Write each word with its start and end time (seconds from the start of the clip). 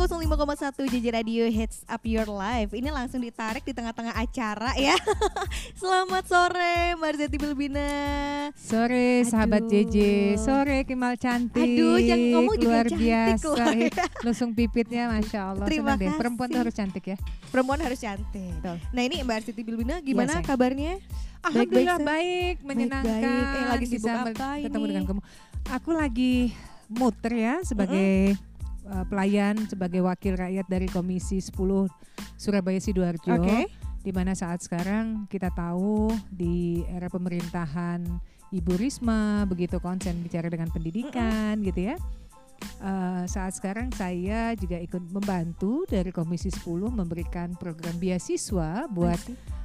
105,1 0.00 0.24
JJ 0.88 1.06
Radio 1.12 1.44
Hits 1.46 1.84
Up 1.84 2.00
Your 2.02 2.24
Life 2.24 2.72
Ini 2.72 2.88
langsung 2.88 3.20
ditarik 3.20 3.60
di 3.60 3.76
tengah-tengah 3.76 4.16
acara 4.16 4.72
ya 4.72 4.96
Selamat 5.80 6.24
sore 6.24 6.96
Mbak 6.96 7.12
Zeti 7.14 7.36
Bilbina 7.36 7.90
Sore 8.56 9.20
sahabat 9.22 9.60
Aduh. 9.60 9.84
JJ, 9.84 9.96
sore 10.36 10.88
Kimal 10.88 11.14
cantik. 11.14 11.60
Aduh, 11.60 12.00
yang 12.00 12.32
ngomong 12.32 12.56
juga 12.56 12.80
luar 12.80 12.86
cantik 12.88 13.04
biasa. 13.04 13.44
loh. 13.44 13.56
Eh, 13.70 13.92
Lusung 14.22 14.50
pipitnya, 14.50 15.04
masya 15.06 15.52
Allah. 15.52 15.66
Terima 15.68 15.92
Senang 15.92 15.98
deh. 15.98 16.08
kasih. 16.08 16.18
Perempuan 16.18 16.48
tuh 16.48 16.60
harus 16.60 16.74
cantik 16.74 17.04
ya. 17.06 17.16
Perempuan 17.48 17.78
harus 17.78 18.00
cantik 18.00 18.52
Betul. 18.56 18.76
Nah 18.90 19.02
ini 19.02 19.16
Mbak 19.20 19.38
Siti 19.44 19.60
Bilbina 19.60 20.00
gimana 20.00 20.32
sayang. 20.34 20.48
kabarnya? 20.48 20.96
Alhamdulillah 21.42 21.98
Sir. 21.98 22.06
baik, 22.06 22.54
menyenangkan. 22.62 23.20
Baik-baik. 23.20 23.52
Eh, 23.54 23.68
lagi 23.68 23.86
sibuk 23.86 24.00
bisa 24.00 24.10
apa 24.14 24.24
ber- 24.26 24.64
ketemu 24.64 24.80
ini? 24.80 24.90
dengan 24.90 25.04
kamu. 25.04 25.20
Aku 25.70 25.90
lagi 25.92 26.34
muter 26.88 27.32
ya 27.34 27.54
sebagai 27.62 28.34
uh, 28.90 29.06
pelayan, 29.06 29.56
sebagai 29.70 30.02
wakil 30.02 30.34
rakyat 30.34 30.66
dari 30.66 30.90
Komisi 30.90 31.38
10 31.38 31.54
Surabaya 32.36 32.82
Sidoarjo. 32.82 33.38
Oke 33.38 33.70
di 34.00 34.12
mana 34.16 34.32
saat 34.32 34.64
sekarang 34.64 35.28
kita 35.28 35.52
tahu 35.52 36.08
di 36.32 36.80
era 36.88 37.12
pemerintahan 37.12 38.00
Ibu 38.50 38.72
Risma 38.80 39.44
begitu 39.44 39.76
konsen 39.78 40.24
bicara 40.24 40.48
dengan 40.48 40.72
pendidikan 40.72 41.60
gitu 41.60 41.92
ya. 41.92 41.96
Eh, 42.60 43.24
saat 43.28 43.56
sekarang 43.56 43.88
saya 43.92 44.52
juga 44.56 44.76
ikut 44.80 45.00
membantu 45.12 45.84
dari 45.88 46.12
Komisi 46.12 46.52
10 46.52 46.92
memberikan 46.92 47.56
program 47.56 47.96
beasiswa 47.96 48.88
buat 48.88 49.20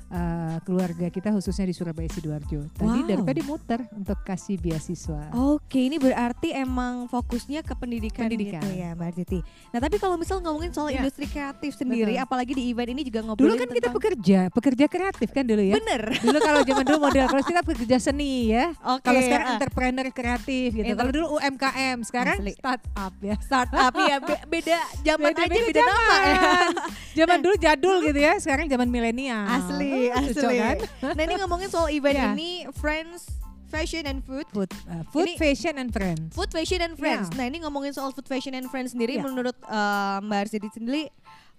eh, 0.07 0.57
keluarga 0.61 1.07
kita 1.07 1.29
khususnya 1.29 1.65
di 1.65 1.73
Surabaya 1.73 2.05
Sidoarjo. 2.07 2.69
Tadi 2.71 2.85
Wow. 2.95 3.05
dari 3.05 3.23
tadi 3.23 3.41
muter 3.41 3.79
untuk 3.91 4.17
kasih 4.21 4.55
beasiswa. 4.55 5.33
Oke, 5.33 5.81
ini 5.81 5.97
berarti 5.97 6.51
emang 6.51 7.05
fokusnya 7.05 7.61
ke 7.61 7.73
pendidikan, 7.73 8.25
Pendidikan. 8.25 8.59
gitu 8.59 8.69
ya 8.71 8.93
Mbak 8.93 9.11
Titi. 9.15 9.39
Nah 9.69 9.79
tapi 9.79 9.95
kalau 9.95 10.15
misal 10.15 10.39
ngomongin 10.39 10.71
soal 10.71 10.89
Ya. 10.89 10.99
industri 10.99 11.25
kreatif 11.25 11.73
sendiri, 11.73 12.13
Betul. 12.13 12.23
apalagi 12.23 12.53
di 12.53 12.69
event 12.69 12.89
ini 12.89 13.01
juga 13.03 13.19
Dulu 13.19 13.27
ngobrolin 13.27 13.55
kan 13.55 13.67
kita 13.67 13.77
tentang- 13.81 13.95
pekerja, 13.95 14.39
pekerja 14.49 14.85
kreatif 14.85 15.29
kan 15.29 15.43
dulu 15.43 15.61
ya. 15.61 15.73
Bener. 15.75 16.01
Dulu 16.15 16.37
kalau 16.39 16.61
zaman 16.61 16.83
dulu 16.83 16.97
model 17.07 17.25
kalau 17.27 17.43
kita 17.43 17.61
pekerja 17.61 17.97
seni 17.99 18.31
ya. 18.47 18.65
Oke. 18.87 19.03
Kalau 19.03 19.19
sekarang 19.19 19.47
ah. 19.47 19.53
entrepreneur 19.55 20.07
kreatif 20.09 20.67
gitu. 20.71 20.85
Enter- 20.85 20.97
Kalau 20.97 21.11
dulu 21.11 21.27
UMKM, 21.35 21.97
sekarang 22.01 22.37
Asli. 22.39 22.53
startup 22.53 23.13
ya. 23.19 23.35
startup 23.39 23.93
ya 23.95 24.15
be- 24.19 24.43
beda 24.49 24.77
zaman 25.01 25.31
aja 25.31 25.43
Beda-beda 25.45 25.67
beda 25.67 25.81
nama 25.81 25.97
ya. 25.97 26.15
zaman. 26.35 26.69
Zaman 27.15 27.39
dulu 27.39 27.55
jadul 27.55 27.97
gitu 28.03 28.19
ya, 28.19 28.35
sekarang 28.37 28.67
zaman 28.67 28.85
milenial. 28.85 29.47
Asli, 29.47 29.94
Asli. 30.11 30.33
cocok 30.33 30.53
kan? 30.53 30.77
Nah 31.15 31.23
ini 31.23 31.33
ngomongin 31.37 31.69
soal 31.69 31.87
event 31.89 32.15
Ya. 32.15 32.27
ini, 32.31 32.51
friends, 32.73 33.27
fashion 33.67 34.03
and 34.05 34.19
food. 34.21 34.45
Food, 34.49 34.71
uh, 34.85 35.03
food 35.09 35.27
Ini- 35.27 35.37
fashion 35.37 35.75
and 35.75 35.89
friends. 35.89 36.31
Food, 36.31 36.49
fashion 36.49 36.79
and 36.79 36.95
friends. 36.95 37.27
Ya. 37.29 37.35
Nah 37.35 37.45
ini 37.45 37.57
ngomongin 37.59 37.91
soal 37.91 38.11
food, 38.11 38.25
fashion 38.25 38.53
and 38.53 38.67
friends 38.67 38.91
sendiri, 38.91 39.17
Ya. 39.17 39.23
menurut 39.23 39.57
eh, 39.57 40.17
Mbak 40.21 40.39
Arsidi 40.41 40.69
sendiri, 40.71 41.03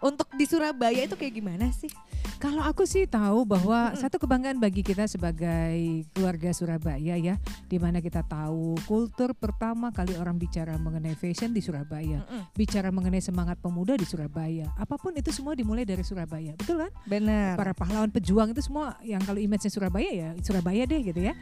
untuk 0.03 0.29
di 0.37 0.45
Surabaya 0.45 1.05
itu 1.05 1.17
kayak 1.17 1.35
gimana 1.41 1.73
sih? 1.73 1.89
Kalau 2.37 2.61
aku 2.61 2.85
sih 2.85 3.09
tahu 3.09 3.49
bahwa 3.49 3.97
satu 3.97 4.21
kebanggaan 4.21 4.61
bagi 4.61 4.85
kita 4.85 5.09
sebagai 5.09 6.05
keluarga 6.13 6.53
Surabaya 6.53 7.17
ya, 7.17 7.41
di 7.65 7.81
mana 7.81 8.05
kita 8.05 8.21
tahu 8.29 8.77
kultur 8.85 9.33
pertama 9.33 9.89
kali 9.89 10.13
orang 10.21 10.37
bicara 10.37 10.77
mengenai 10.77 11.17
fashion 11.17 11.57
di 11.57 11.65
Surabaya, 11.65 12.21
bicara 12.53 12.93
mengenai 12.93 13.25
semangat 13.25 13.57
pemuda 13.65 13.97
di 13.97 14.05
Surabaya. 14.05 14.69
Apa 14.77 15.01
pun 15.01 15.17
itu 15.17 15.33
semua 15.33 15.57
dimulai 15.57 15.89
dari 15.89 16.05
Surabaya, 16.05 16.53
betul 16.61 16.85
kan? 16.85 16.93
Benar. 17.09 17.57
para 17.57 17.73
pahlawan 17.73 18.13
pejuang 18.13 18.53
itu 18.53 18.61
semua 18.61 19.01
yang 19.01 19.25
kalau 19.25 19.41
image-nya 19.41 19.73
Surabaya 19.73 20.11
ya 20.13 20.29
Surabaya 20.45 20.85
deh 20.85 21.01
gitu 21.01 21.21
ya. 21.25 21.33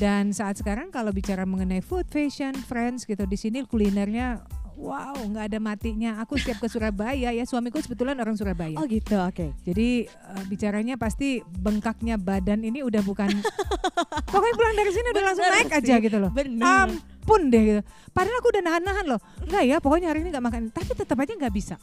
Dan 0.00 0.32
saat 0.32 0.56
sekarang 0.56 0.88
kalau 0.88 1.12
bicara 1.12 1.44
mengenai 1.44 1.84
food, 1.84 2.08
fashion, 2.08 2.56
friends 2.56 3.04
gitu 3.04 3.24
di 3.28 3.36
sini 3.36 3.64
kulinernya 3.68 4.44
wow 4.78 5.18
nggak 5.18 5.44
ada 5.52 5.58
matinya. 5.58 6.10
Aku 6.22 6.38
siap 6.38 6.62
ke 6.62 6.70
Surabaya 6.70 7.34
ya. 7.34 7.44
Suamiku 7.44 7.82
sebetulnya 7.82 8.14
orang 8.22 8.38
Surabaya. 8.38 8.78
Oh 8.78 8.86
gitu, 8.86 9.18
oke. 9.18 9.52
Jadi 9.66 10.06
eh, 10.06 10.42
bicaranya 10.46 10.94
pasti 10.94 11.42
bengkaknya 11.42 12.16
badan 12.16 12.62
ini 12.62 12.86
udah 12.86 13.02
bukan 13.02 13.28
pokoknya 14.32 14.54
pulang 14.54 14.76
dari 14.78 14.92
sini 14.94 15.06
udah 15.10 15.24
langsung 15.26 15.44
Bener 15.44 15.56
naik 15.58 15.68
sih. 15.68 15.78
aja 15.82 15.94
gitu 15.98 16.16
loh. 16.22 16.30
Benar. 16.30 16.86
Ampun 16.86 17.42
deh 17.50 17.62
gitu. 17.62 17.80
Padahal 18.14 18.36
aku 18.38 18.48
udah 18.54 18.62
nahan-nahan 18.62 19.04
loh. 19.10 19.20
Enggak 19.44 19.62
ya, 19.66 19.76
pokoknya 19.82 20.06
hari 20.14 20.22
ini 20.22 20.28
nggak 20.30 20.46
makan. 20.46 20.62
Tapi 20.70 20.90
tetap 20.94 21.16
aja 21.18 21.32
nggak 21.34 21.54
bisa. 21.54 21.74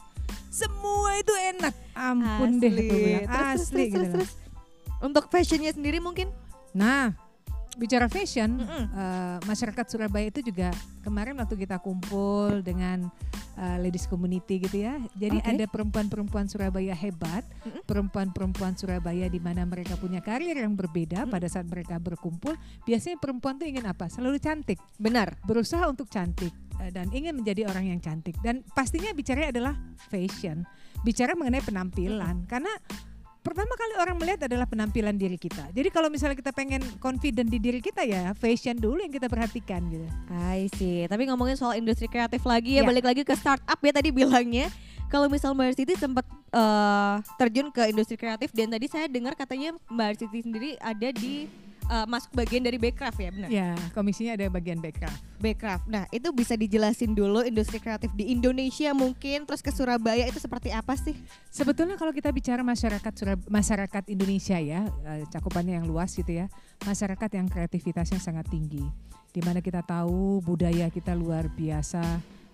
Semua 0.48 1.20
itu 1.20 1.32
enak. 1.36 1.74
Ampun 1.92 2.56
deh 2.56 2.72
aku 2.72 2.96
bilang. 2.96 3.24
Terus, 3.28 3.60
Asli 3.60 3.76
terus, 3.76 3.92
gitu 3.92 3.96
terus, 4.00 4.12
terus. 4.16 4.30
Untuk 5.04 5.28
fashionnya 5.28 5.76
sendiri 5.76 6.00
mungkin? 6.00 6.32
Nah, 6.72 7.12
bicara 7.76 8.08
fashion, 8.08 8.56
Mm-mm. 8.58 8.84
eh, 8.90 9.38
masyarakat 9.44 9.84
Surabaya 9.86 10.32
itu 10.32 10.40
juga 10.40 10.72
kemarin 11.04 11.36
waktu 11.36 11.54
kita 11.60 11.76
kumpul 11.78 12.64
dengan 12.64 13.12
eh, 13.56 13.76
ladies 13.80 14.08
community 14.08 14.60
gitu 14.64 14.82
ya. 14.84 14.96
Jadi 15.16 15.38
Oke. 15.40 15.48
ada 15.48 15.64
perempuan-perempuan 15.68 16.48
Surabaya 16.48 16.96
hebat, 16.96 17.44
perempuan-perempuan 17.84 18.76
Surabaya 18.76 19.28
di 19.28 19.40
mana 19.40 19.64
mereka 19.64 19.96
punya 19.96 20.20
karir 20.24 20.56
yang 20.56 20.72
berbeda 20.76 21.28
Mm. 21.28 21.32
pada 21.32 21.46
saat 21.48 21.64
mereka 21.68 21.96
berkumpul. 21.96 22.56
Biasanya 22.84 23.16
perempuan 23.16 23.56
tuh 23.56 23.68
ingin 23.68 23.84
apa? 23.84 24.08
Selalu 24.08 24.40
cantik, 24.40 24.76
Benar. 24.96 25.36
berusaha 25.44 25.84
untuk 25.88 26.08
cantik 26.08 26.52
eh, 26.80 26.90
dan 26.92 27.08
ingin 27.12 27.36
menjadi 27.36 27.68
orang 27.68 27.92
yang 27.96 28.00
cantik. 28.00 28.36
Dan 28.44 28.64
pastinya 28.72 29.12
bicaranya 29.16 29.52
adalah 29.52 29.74
fashion, 30.08 30.64
bicara 31.04 31.32
mengenai 31.36 31.64
penampilan 31.64 32.44
karena 32.44 32.72
pertama 33.46 33.78
kali 33.78 33.94
orang 34.02 34.18
melihat 34.18 34.50
adalah 34.50 34.66
penampilan 34.66 35.14
diri 35.14 35.38
kita. 35.38 35.70
Jadi 35.70 35.88
kalau 35.94 36.10
misalnya 36.10 36.34
kita 36.34 36.50
pengen 36.50 36.82
confident 36.98 37.46
di 37.46 37.62
diri 37.62 37.78
kita 37.78 38.02
ya 38.02 38.34
fashion 38.34 38.74
dulu 38.74 38.98
yang 38.98 39.14
kita 39.14 39.30
perhatikan 39.30 39.86
gitu. 39.86 40.02
I 40.34 40.66
see. 40.74 41.06
Tapi 41.06 41.30
ngomongin 41.30 41.54
soal 41.54 41.78
industri 41.78 42.10
kreatif 42.10 42.42
lagi 42.42 42.76
ya, 42.76 42.82
Ya. 42.82 42.88
balik 42.90 43.06
lagi 43.06 43.22
ke 43.22 43.38
startup 43.38 43.78
ya 43.78 43.92
tadi 43.94 44.10
bilangnya. 44.10 44.66
Kalau 45.06 45.30
misal 45.30 45.54
Mbak 45.54 45.78
Siti 45.78 45.94
sempat 45.94 46.26
eh, 46.50 47.14
terjun 47.38 47.70
ke 47.70 47.86
industri 47.86 48.18
kreatif 48.18 48.50
dan 48.50 48.74
tadi 48.74 48.90
saya 48.90 49.06
dengar 49.06 49.38
katanya 49.38 49.78
Mbak 49.86 50.10
Siti 50.18 50.42
sendiri 50.42 50.74
ada 50.82 51.14
di 51.14 51.46
eh, 51.86 52.06
masuk 52.06 52.30
bagian 52.34 52.62
dari 52.62 52.76
Backcraft 52.76 53.18
ya, 53.18 53.30
benar? 53.30 53.48
Ya, 53.48 53.68
komisinya 53.94 54.34
ada 54.34 54.46
bagian 54.50 54.78
backcraft. 54.78 55.18
Backcraft. 55.36 55.84
Nah, 55.86 56.04
itu 56.10 56.28
bisa 56.32 56.56
dijelasin 56.56 57.12
dulu 57.12 57.44
industri 57.44 57.78
kreatif 57.78 58.10
di 58.16 58.32
Indonesia 58.32 58.90
mungkin 58.92 59.44
terus 59.44 59.60
ke 59.60 59.70
Surabaya 59.70 60.24
itu 60.26 60.40
seperti 60.40 60.72
apa 60.72 60.96
sih? 60.96 61.14
Sebetulnya 61.52 61.94
kalau 62.00 62.10
kita 62.10 62.32
bicara 62.32 62.64
masyarakat 62.64 63.12
Surab- 63.14 63.46
masyarakat 63.46 64.04
Indonesia 64.08 64.56
ya, 64.58 64.88
eh, 65.04 65.22
cakupannya 65.28 65.78
yang 65.78 65.86
luas 65.86 66.12
gitu 66.16 66.32
ya. 66.32 66.50
Masyarakat 66.82 67.30
yang 67.36 67.46
kreativitasnya 67.46 68.18
sangat 68.18 68.48
tinggi. 68.48 68.82
Di 69.32 69.44
mana 69.44 69.60
kita 69.60 69.84
tahu 69.84 70.40
budaya 70.40 70.88
kita 70.88 71.12
luar 71.12 71.52
biasa 71.52 72.00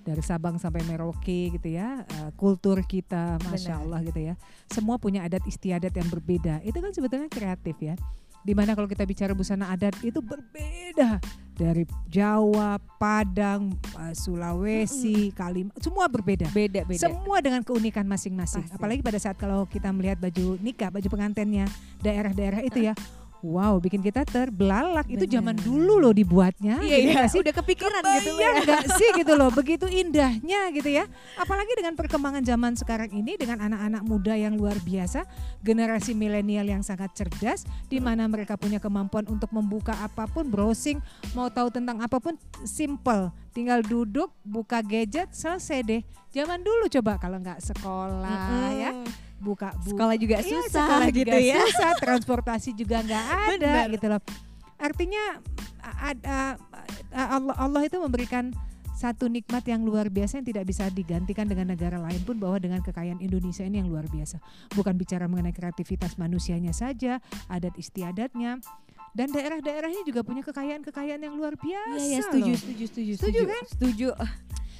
dari 0.03 0.19
Sabang 0.19 0.59
sampai 0.59 0.83
Merauke 0.83 1.55
gitu 1.55 1.69
ya. 1.71 2.03
eh, 2.03 2.31
kultur 2.35 2.83
kita 2.83 3.39
Masya 3.47 3.79
Benar. 3.79 3.83
Allah 3.87 4.01
gitu 4.03 4.21
ya. 4.21 4.35
Semua 4.67 4.99
punya 4.99 5.23
adat 5.23 5.47
istiadat 5.47 5.95
yang 5.95 6.11
berbeda. 6.11 6.59
Itu 6.67 6.83
kan 6.83 6.91
sebetulnya 6.91 7.31
kreatif 7.31 7.79
ya. 7.79 7.95
Di 8.43 8.53
mana 8.53 8.75
kalau 8.75 8.91
kita 8.91 9.07
bicara 9.07 9.33
busana 9.33 9.71
adat 9.71 9.95
itu 10.03 10.19
berbeda 10.19 11.23
dari 11.53 11.87
Jawa, 12.11 12.81
Padang, 12.99 13.77
eh, 14.03 14.15
Sulawesi, 14.17 15.31
Kalimantan, 15.31 15.79
semua 15.79 16.11
berbeda. 16.11 16.51
Beda-beda. 16.51 16.99
Semua 16.99 17.39
dengan 17.39 17.63
keunikan 17.63 18.03
masing-masing. 18.09 18.67
Apalagi 18.75 19.05
pada 19.05 19.19
saat 19.23 19.39
kalau 19.39 19.69
kita 19.69 19.95
melihat 19.95 20.19
baju 20.19 20.59
nikah, 20.59 20.91
baju 20.91 21.07
pengantinnya 21.07 21.71
daerah-daerah 22.03 22.67
itu 22.67 22.91
ya. 22.91 22.95
Wow, 23.43 23.83
bikin 23.83 23.99
kita 24.07 24.23
terbelalak. 24.23 25.11
Itu 25.11 25.27
zaman 25.27 25.59
dulu 25.59 25.99
loh 25.99 26.15
dibuatnya. 26.15 26.79
Iya, 26.79 26.97
gitu 26.97 27.09
iya, 27.11 27.15
nggak 27.19 27.31
sih? 27.35 27.39
udah 27.43 27.55
kepikiran 27.59 28.03
gitu 28.23 28.31
loh 28.31 28.39
Iya 28.39 28.47
ya. 28.49 28.61
enggak 28.63 28.85
sih 28.95 29.09
gitu 29.19 29.33
loh. 29.35 29.51
Begitu 29.51 29.87
indahnya 29.91 30.71
gitu 30.71 30.87
ya. 30.87 31.11
Apalagi 31.35 31.75
dengan 31.75 31.99
perkembangan 31.99 32.47
zaman 32.47 32.79
sekarang 32.79 33.11
ini 33.11 33.35
dengan 33.35 33.59
anak-anak 33.67 34.03
muda 34.07 34.39
yang 34.39 34.55
luar 34.55 34.79
biasa, 34.79 35.27
generasi 35.59 36.15
milenial 36.15 36.71
yang 36.71 36.87
sangat 36.87 37.11
cerdas 37.19 37.67
di 37.91 37.99
mana 37.99 38.31
mereka 38.31 38.55
punya 38.55 38.79
kemampuan 38.79 39.27
untuk 39.27 39.51
membuka 39.51 39.99
apa 39.99 40.31
pun, 40.31 40.47
browsing, 40.47 41.03
mau 41.35 41.51
tahu 41.51 41.67
tentang 41.75 41.99
apa 41.99 42.23
pun 42.23 42.39
simple. 42.63 43.35
Tinggal 43.51 43.83
duduk, 43.83 44.31
buka 44.47 44.81
gadget, 44.81 45.35
selesai 45.35 45.83
deh. 45.83 46.03
Zaman 46.33 46.63
dulu 46.63 46.89
coba 46.89 47.19
kalau 47.21 47.37
nggak 47.37 47.61
sekolah 47.61 48.49
Mm-mm. 48.49 48.81
ya, 48.81 48.91
buka 49.43 49.75
buku 49.77 49.91
Sekolah 49.93 50.15
juga 50.15 50.37
Iya, 50.39 50.49
susah 50.49 50.87
sekolah 50.87 51.09
gitu 51.11 51.27
juga 51.27 51.39
ya. 51.39 51.59
susah, 51.61 51.91
transportasi 51.99 52.71
juga 52.73 52.97
nggak 53.03 53.25
ada 53.27 53.51
Benar. 53.59 53.87
gitu 53.91 54.07
loh. 54.07 54.23
Artinya 54.79 55.25
a- 55.83 56.15
a- 56.17 56.57
a- 57.13 57.31
Allah 57.33 57.55
Allah 57.57 57.83
itu 57.83 57.99
memberikan 57.99 58.55
satu 58.93 59.27
nikmat 59.27 59.67
yang 59.67 59.83
luar 59.83 60.07
biasa 60.07 60.39
yang 60.39 60.47
tidak 60.47 60.63
bisa 60.65 60.87
digantikan 60.89 61.43
dengan 61.45 61.67
negara 61.69 61.99
lain 61.99 62.23
pun 62.23 62.39
bahwa 62.39 62.55
dengan 62.57 62.79
kekayaan 62.81 63.19
Indonesia 63.19 63.63
ini 63.63 63.83
yang 63.83 63.91
luar 63.91 64.07
biasa. 64.07 64.39
Bukan 64.71 64.95
bicara 64.95 65.27
mengenai 65.27 65.51
kreativitas 65.51 66.15
manusianya 66.17 66.71
saja, 66.71 67.19
adat 67.47 67.75
istiadatnya 67.75 68.63
dan 69.13 69.29
daerah-daerahnya 69.29 70.07
juga 70.07 70.23
punya 70.23 70.41
kekayaan-kekayaan 70.41 71.19
yang 71.21 71.35
luar 71.35 71.59
biasa. 71.59 71.99
Iya, 71.99 72.07
iya, 72.07 72.21
setuju, 72.23 72.49
loh. 72.49 72.59
setuju, 72.59 72.85
setuju, 72.87 73.13
Setuju 73.19 73.41
kan? 73.45 73.63
Setuju. 73.67 74.09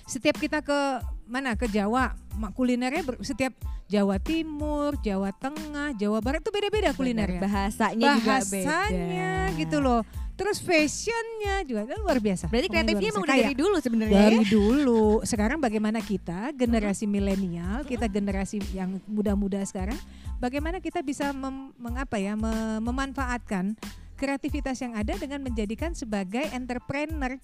Setiap 0.05 0.37
kita 0.37 0.61
ke 0.61 0.79
mana 1.25 1.55
ke 1.55 1.67
Jawa, 1.67 2.13
mak- 2.35 2.53
kulinernya 2.53 3.03
ber- 3.03 3.23
setiap 3.23 3.55
Jawa 3.87 4.17
Timur, 4.17 4.97
Jawa 5.01 5.31
Tengah, 5.33 5.93
Jawa 5.95 6.19
Barat 6.21 6.41
itu 6.41 6.51
beda-beda 6.51 6.91
kulinernya. 6.93 7.41
Benar, 7.41 7.49
bahasanya, 7.49 8.11
juga 8.17 8.37
beda. 8.41 8.65
bahasanya 8.65 9.31
gitu 9.57 9.79
loh 9.79 10.03
terus 10.33 10.59
fashionnya 10.59 11.63
juga 11.63 11.87
itu 11.87 11.95
luar 12.01 12.19
biasa. 12.19 12.49
Berarti 12.49 12.67
kreatifnya 12.67 13.09
emang 13.13 13.23
udah 13.23 13.37
dari 13.37 13.55
dulu 13.55 13.77
sebenarnya 13.79 14.17
ya. 14.17 14.23
dari 14.27 14.43
dulu. 14.43 15.05
Sekarang 15.23 15.63
bagaimana 15.63 16.03
kita 16.03 16.51
generasi 16.57 17.05
milenial, 17.07 17.85
kita 17.85 18.09
generasi 18.09 18.59
yang 18.73 18.97
muda-muda 19.07 19.63
sekarang, 19.63 19.95
bagaimana 20.41 20.83
kita 20.83 21.05
bisa 21.05 21.31
mem- 21.31 21.71
mengapa 21.79 22.17
ya 22.19 22.35
me- 22.35 22.81
memanfaatkan 22.81 23.77
kreativitas 24.23 24.79
yang 24.79 24.95
ada 24.95 25.19
dengan 25.19 25.43
menjadikan 25.43 25.91
sebagai 25.99 26.47
entrepreneur. 26.55 27.35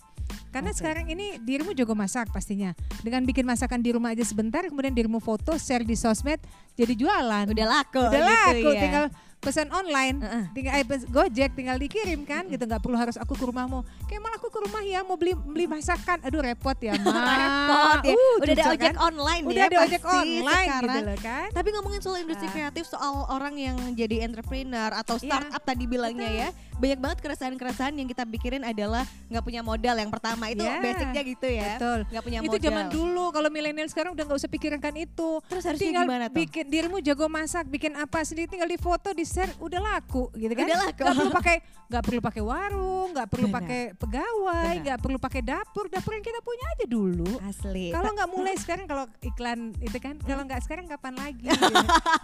Karena 0.55 0.71
Oke. 0.71 0.79
sekarang 0.79 1.11
ini 1.11 1.43
dirimu 1.43 1.75
jago 1.75 1.99
masak 1.99 2.31
pastinya. 2.31 2.71
Dengan 3.03 3.27
bikin 3.27 3.43
masakan 3.43 3.83
di 3.83 3.91
rumah 3.91 4.15
aja 4.15 4.23
sebentar, 4.23 4.63
kemudian 4.63 4.95
dirimu 4.95 5.19
foto, 5.19 5.59
share 5.59 5.83
di 5.83 5.99
sosmed, 5.99 6.39
jadi 6.79 6.95
jualan. 6.95 7.51
Udah 7.51 7.67
laku 7.67 7.99
Udah 7.99 8.23
gitu 8.23 8.31
laku, 8.63 8.71
ya. 8.71 8.81
tinggal 8.81 9.05
pesan 9.41 9.71
online, 9.71 10.19
Heeh. 10.19 10.45
tinggal 10.51 10.73
eh, 10.75 10.85
Gojek, 11.07 11.51
tinggal 11.53 11.77
dikirim 11.77 12.23
kan, 12.23 12.45
gitu 12.45 12.61
nggak 12.61 12.79
perlu 12.79 12.95
harus 12.95 13.15
aku 13.15 13.33
ke 13.33 13.45
rumahmu. 13.45 13.81
Kayak 14.05 14.21
malah 14.21 14.37
aku 14.37 14.49
ke 14.49 14.61
rumah 14.61 14.83
ya 14.83 15.01
mau 15.01 15.15
beli 15.15 15.33
beli 15.33 15.67
masakan, 15.67 16.19
aduh 16.21 16.43
repot 16.43 16.75
ya, 16.77 16.99
Ma. 17.05 17.15
Repot 17.15 18.01
ya. 18.03 18.13
Uh, 18.13 18.35
Udah 18.37 18.47
ada 18.49 18.55
susah 18.59 18.75
ojek 18.75 18.85
kan? 18.85 18.95
online 18.99 19.43
Udah 19.45 19.55
ya 19.55 19.65
ada 19.65 19.79
ojek 19.81 20.03
online 20.03 20.43
gitu 20.43 20.67
sekarang. 20.75 21.05
loh 21.05 21.19
kan. 21.21 21.49
Tapi 21.53 21.69
ngomongin 21.71 22.01
soal 22.01 22.19
industri 22.19 22.47
Ah. 22.47 22.53
kreatif, 22.69 22.85
soal 22.85 23.13
orang 23.29 23.55
yang 23.55 23.77
jadi 23.93 24.17
entrepreneur 24.23 24.91
atau 24.93 25.17
startup 25.17 25.61
tadi 25.61 25.85
bilangnya 25.85 26.27
ya, 26.29 26.49
banyak 26.75 26.99
banget 26.99 27.19
keresahan-keresahan 27.21 27.93
yang 27.93 28.07
kita 28.07 28.25
pikirin 28.25 28.63
adalah 28.63 29.03
nggak 29.29 29.43
punya 29.43 29.61
modal 29.61 29.95
yang 29.95 30.09
pertama 30.09 30.49
itu 30.49 30.61
Ya, 30.61 30.81
basicnya 30.81 31.23
gitu 31.23 31.47
ya, 31.47 31.77
Betul. 31.77 31.99
nggak 32.09 32.25
punya 32.25 32.39
Itu 32.41 32.49
modal. 32.51 32.65
zaman 32.65 32.85
dulu 32.89 33.25
kalau 33.31 33.49
milenial 33.49 33.87
sekarang 33.87 34.13
udah 34.13 34.25
nggak 34.25 34.39
usah 34.39 34.49
pikirkan 34.49 34.95
itu. 34.97 35.31
Terus 35.45 35.63
harusnya 35.63 35.85
tinggal 35.87 36.05
gimana 36.05 36.27
tuh? 36.27 36.37
bikin 36.37 36.65
dirimu 36.67 36.99
jago 36.99 37.27
masak, 37.27 37.65
bikin 37.67 37.93
apa 37.95 38.19
sendiri 38.21 38.49
tinggal 38.49 38.67
di 38.67 38.77
foto, 38.77 39.13
di 39.13 39.28
share, 39.29 39.53
udah 39.59 39.77
laku 39.79 40.33
gitu 40.33 40.51
kan. 40.51 40.65
Udah 40.65 40.79
laku. 40.83 40.97
Nggak 40.99 41.15
perlu 41.15 41.31
pakai 41.31 41.57
nggak 41.89 42.03
perlu 42.03 42.21
pakai 42.21 42.43
warung, 42.43 43.09
nggak 43.11 43.29
perlu 43.29 43.47
pakai 43.49 43.81
pegawai, 43.95 44.73
nggak 44.79 44.99
perlu 44.99 45.19
pakai 45.19 45.41
dapur, 45.43 45.85
dapur 45.87 46.13
yang 46.13 46.25
kita 46.25 46.41
punya 46.41 46.65
aja 46.71 46.85
dulu. 46.85 47.31
Asli. 47.41 47.89
Kalau 47.89 48.11
nggak 48.11 48.29
mulai 48.29 48.55
sekarang 48.61 48.85
kalau 48.85 49.05
iklan 49.21 49.59
itu 49.79 49.99
kan 49.99 50.17
kalau 50.19 50.43
nggak 50.43 50.61
sekarang 50.61 50.85
kapan 50.85 51.15
lagi? 51.15 51.45
gitu. 51.49 51.65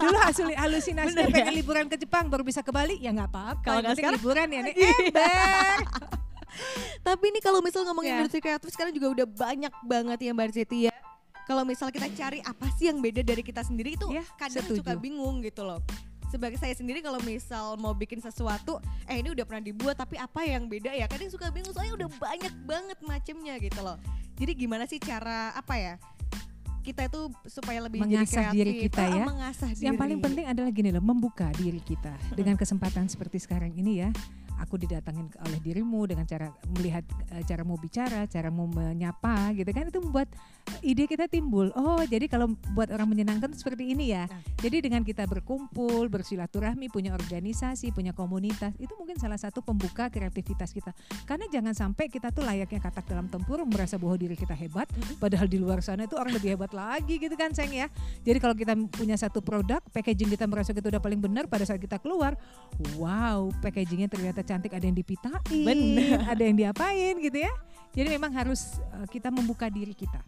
Dulu 0.00 0.16
hasil 0.18 0.46
halusinasinya 0.50 1.12
Bener 1.14 1.28
ya? 1.28 1.36
pengen 1.38 1.54
liburan 1.54 1.86
ke 1.86 1.96
Jepang 1.96 2.26
baru 2.26 2.40
bisa 2.40 2.60
ke 2.60 2.70
Bali 2.70 2.96
ya 2.96 3.10
nggak 3.10 3.28
apa-apa. 3.28 3.60
Kalau 3.62 3.76
Yang 3.76 3.84
nggak 3.84 3.96
sekarang? 3.96 4.18
liburan 4.18 4.46
ya 4.48 4.60
nih 4.66 4.74
Iya. 4.74 4.92
ember. 4.98 5.78
Tapi 7.02 7.24
ini 7.28 7.38
kalau 7.38 7.60
misal 7.60 7.82
ngomongin 7.82 8.10
Ya. 8.10 8.18
industri 8.20 8.38
kreatif 8.38 8.70
sekarang 8.70 8.92
juga 8.92 9.10
udah 9.12 9.26
banyak 9.26 9.74
banget 9.82 10.18
ya 10.20 10.30
Mbak 10.30 10.46
Arsiti 10.46 10.78
ya. 10.86 10.92
Kalau 11.44 11.60
misal 11.62 11.90
kita 11.90 12.08
cari 12.10 12.40
apa 12.40 12.72
sih 12.72 12.88
yang 12.88 12.98
beda 12.98 13.20
dari 13.20 13.42
kita 13.42 13.60
sendiri 13.60 13.92
itu 13.92 14.08
Ya, 14.08 14.24
kadang 14.34 14.64
setuju. 14.64 14.80
suka 14.80 14.96
bingung 14.96 15.40
gitu 15.40 15.60
loh. 15.60 15.76
Sebagai 16.34 16.58
saya 16.58 16.74
sendiri 16.74 16.98
kalau 16.98 17.22
misal 17.22 17.78
mau 17.78 17.94
bikin 17.94 18.18
sesuatu, 18.18 18.82
eh 19.06 19.22
ini 19.22 19.30
udah 19.30 19.46
pernah 19.46 19.62
dibuat 19.62 19.94
tapi 19.94 20.18
apa 20.18 20.42
yang 20.42 20.66
beda 20.66 20.90
ya? 20.90 21.06
Kadang 21.06 21.30
suka 21.30 21.46
bingung 21.54 21.70
soalnya 21.70 21.94
udah 21.94 22.08
banyak 22.10 22.50
banget 22.66 22.98
macemnya 23.06 23.54
gitu 23.62 23.78
loh. 23.86 23.94
Jadi 24.34 24.52
gimana 24.58 24.82
sih 24.82 24.98
cara 24.98 25.54
apa 25.54 25.78
ya? 25.78 25.94
Kita 26.82 27.06
itu 27.06 27.30
supaya 27.46 27.86
lebih 27.86 28.02
Mengasah 28.02 28.50
kreatif. 28.50 28.58
diri 28.58 28.72
kita 28.82 29.02
Ah, 29.06 29.14
ya. 29.14 29.24
mengasah 29.30 29.68
Yang 29.78 29.94
paling 29.94 30.18
penting 30.18 30.44
adalah 30.50 30.70
gini 30.74 30.90
loh, 30.90 31.06
membuka 31.06 31.54
diri 31.54 31.78
kita 31.78 32.18
dengan 32.34 32.58
kesempatan 32.58 33.06
seperti 33.06 33.38
sekarang 33.38 33.70
ini 33.70 34.02
ya. 34.02 34.10
Aku 34.64 34.80
didatangin 34.80 35.28
oleh 35.44 35.60
dirimu 35.60 36.08
dengan 36.08 36.24
cara 36.24 36.48
melihat 36.72 37.04
eh, 37.36 37.44
cara 37.44 37.62
mau 37.62 37.76
bicara, 37.76 38.24
cara 38.24 38.48
mau 38.48 38.64
menyapa 38.64 39.52
gitu 39.52 39.68
kan 39.70 39.92
itu 39.92 40.00
membuat 40.00 40.32
eh, 40.80 40.90
ide 40.90 41.04
kita 41.04 41.28
timbul. 41.28 41.68
Oh, 41.76 42.00
jadi 42.02 42.24
kalau 42.26 42.56
buat 42.72 42.88
orang 42.88 43.12
menyenangkan 43.12 43.52
seperti 43.52 43.92
ini 43.92 44.16
ya. 44.16 44.24
Nah. 44.24 44.40
Jadi 44.64 44.80
dengan 44.80 45.04
kita 45.04 45.28
berkumpul, 45.28 46.08
bersilaturahmi, 46.08 46.88
punya 46.88 47.12
organisasi, 47.12 47.92
punya 47.92 48.16
komunitas, 48.16 48.72
itu 48.80 48.96
mungkin 48.96 49.20
salah 49.20 49.36
satu 49.36 49.60
pembuka 49.60 50.08
kreativitas 50.08 50.72
kita. 50.72 50.96
Karena 51.28 51.44
jangan 51.52 51.76
sampai 51.76 52.08
kita 52.08 52.32
tuh 52.32 52.48
layaknya 52.48 52.80
katak 52.80 53.04
dalam 53.04 53.28
tempurung 53.28 53.68
merasa 53.68 54.00
bahwa 54.00 54.16
diri 54.16 54.32
kita 54.38 54.56
hebat, 54.56 54.88
padahal 55.20 55.44
di 55.44 55.60
luar 55.60 55.84
sana 55.84 56.08
itu 56.08 56.16
orang 56.16 56.32
lebih 56.32 56.56
hebat 56.56 56.72
lagi 56.72 57.20
gitu 57.20 57.36
kan, 57.36 57.52
sayang 57.52 57.84
ya. 57.84 57.86
Jadi 58.24 58.38
kalau 58.40 58.56
kita 58.56 58.72
punya 58.88 59.20
satu 59.20 59.44
produk, 59.44 59.84
packaging 59.92 60.32
kita 60.32 60.48
merasa 60.48 60.72
kita 60.72 60.88
udah 60.88 61.02
paling 61.02 61.20
benar 61.20 61.44
pada 61.44 61.68
saat 61.68 61.82
kita 61.82 62.00
keluar, 62.00 62.40
wow, 62.96 63.52
packagingnya 63.60 64.08
ternyata 64.08 64.40
cantik, 64.54 64.72
ada 64.72 64.84
yang 64.86 64.94
dipitain, 64.94 65.42
Bener. 65.66 66.18
ada 66.30 66.42
yang 66.42 66.54
diapain 66.54 67.14
gitu 67.18 67.38
ya. 67.42 67.52
Jadi 67.90 68.08
memang 68.10 68.30
harus 68.30 68.78
uh, 68.92 69.06
kita 69.06 69.30
membuka 69.30 69.66
diri 69.66 69.94
kita, 69.94 70.18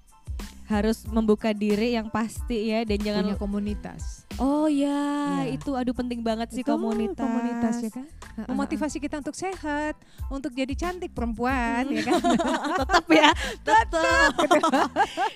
harus 0.66 1.02
membuka 1.06 1.50
diri 1.50 1.94
yang 1.94 2.06
pasti 2.06 2.70
ya 2.70 2.82
dan 2.82 2.98
jangan 2.98 3.22
punya 3.24 3.38
komunitas. 3.38 4.26
Oh 4.36 4.66
ya, 4.66 5.42
Iya. 5.42 5.56
itu 5.56 5.72
aduh 5.72 5.90
penting 5.90 6.20
banget 6.20 6.52
sih 6.52 6.60
Betul, 6.60 6.78
komunitas. 6.78 7.18
komunitas 7.18 7.74
ya 7.80 7.90
kan. 7.90 8.06
Memotivasi 8.46 9.00
kita 9.00 9.18
untuk 9.18 9.32
sehat, 9.32 9.96
untuk 10.28 10.52
jadi 10.52 10.76
cantik 10.76 11.10
perempuan 11.10 11.88
ya 11.88 12.02
kan. 12.04 12.20
tetap 12.84 13.06
ya, 13.08 13.30
tetap. 13.64 14.30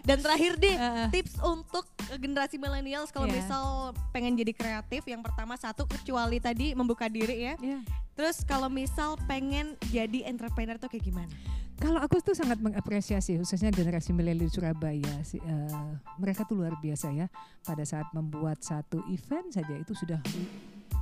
Dan 0.05 0.19
terakhir 0.21 0.53
deh, 0.55 0.77
tips 1.11 1.35
untuk 1.41 1.87
generasi 2.19 2.57
milenial 2.59 3.07
kalau 3.13 3.31
Iya. 3.31 3.37
misal 3.39 3.65
pengen 4.11 4.35
jadi 4.35 4.51
kreatif, 4.51 5.07
yang 5.07 5.23
pertama 5.23 5.55
satu 5.55 5.87
kecuali 5.87 6.43
tadi 6.43 6.75
membuka 6.75 7.07
diri 7.07 7.53
ya. 7.53 7.55
Ya. 7.61 7.79
Terus 8.17 8.43
kalau 8.43 8.67
misal 8.67 9.15
pengen 9.31 9.79
jadi 9.93 10.27
entrepreneur 10.27 10.81
tuh 10.81 10.91
kayak 10.91 11.05
gimana? 11.07 11.33
Kalau 11.81 11.97
aku 11.97 12.21
tuh 12.21 12.37
sangat 12.37 12.61
mengapresiasi 12.61 13.41
khususnya 13.41 13.73
generasi 13.73 14.13
milenial 14.13 14.45
di 14.45 14.53
Surabaya 14.53 15.15
sih, 15.25 15.41
eh, 15.41 15.91
mereka 16.21 16.45
tuh 16.45 16.61
luar 16.61 16.77
biasa 16.77 17.09
ya 17.15 17.25
pada 17.65 17.81
saat 17.89 18.05
membuat 18.13 18.61
satu 18.61 19.01
event 19.09 19.49
saja 19.49 19.73
itu 19.81 19.97
sudah 19.97 20.21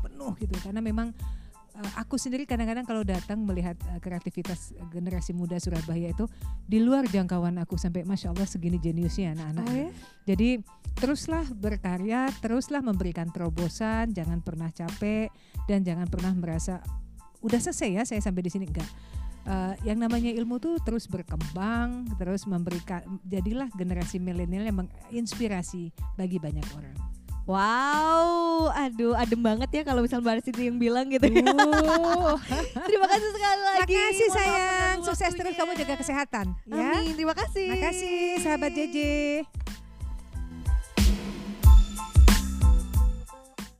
penuh 0.06 0.32
gitu 0.38 0.54
karena 0.62 0.78
memang 0.78 1.10
aku 1.94 2.18
sendiri 2.18 2.48
kadang-kadang 2.48 2.82
kalau 2.82 3.02
datang 3.06 3.44
melihat 3.46 3.78
eh, 3.94 4.00
kreativitas 4.02 4.74
generasi 4.90 5.36
muda 5.36 5.60
Surabaya 5.62 6.10
itu 6.10 6.26
di 6.66 6.82
luar 6.82 7.06
jangkauan 7.06 7.56
aku 7.62 7.78
sampai 7.78 8.02
masya 8.02 8.34
Allah 8.34 8.48
segini 8.48 8.80
jeniusnya 8.82 9.36
anak-anak. 9.38 9.64
Oh 9.66 9.76
ya? 9.76 9.90
Jadi 10.26 10.48
teruslah 10.98 11.46
berkarya, 11.54 12.28
teruslah 12.42 12.82
memberikan 12.82 13.30
terobosan, 13.30 14.10
jangan 14.10 14.42
pernah 14.42 14.68
capek 14.74 15.30
dan 15.70 15.86
jangan 15.86 16.10
pernah 16.10 16.34
merasa 16.34 16.82
udah 17.38 17.60
selesai 17.62 17.90
ya 17.94 18.02
saya 18.02 18.20
sampai 18.22 18.42
di 18.42 18.50
sini 18.50 18.66
enggak. 18.66 18.90
Eh, 19.48 19.74
yang 19.88 19.96
namanya 19.96 20.28
ilmu 20.28 20.60
tuh 20.60 20.76
terus 20.84 21.08
berkembang, 21.08 22.04
terus 22.20 22.44
memberikan 22.44 23.00
jadilah 23.24 23.72
generasi 23.72 24.20
milenial 24.20 24.68
yang 24.68 24.84
menginspirasi 24.84 25.88
bagi 26.20 26.36
banyak 26.36 26.66
orang. 26.76 26.96
Wow, 27.48 28.37
aduh 28.70 29.14
adem 29.18 29.40
banget 29.40 29.70
ya 29.70 29.82
kalau 29.82 30.00
misal 30.04 30.20
Mbak 30.22 30.40
Arsiti 30.40 30.68
yang 30.68 30.78
bilang 30.78 31.06
gitu 31.08 31.26
ya. 31.26 31.44
Uh, 31.44 32.34
Terima 32.88 33.06
kasih 33.08 33.30
sekali 33.34 33.60
lagi. 33.62 33.80
makasih 33.94 34.28
maaf 34.28 34.36
sayang, 34.38 34.96
sukses 35.04 35.32
terus 35.34 35.54
kamu 35.56 35.72
jaga 35.76 35.94
kesehatan 35.98 36.46
ya. 36.68 36.90
Amin, 37.00 37.14
terima 37.16 37.34
kasih. 37.34 37.68
Makasih 37.72 38.16
sahabat 38.44 38.70
JJ. 38.72 38.98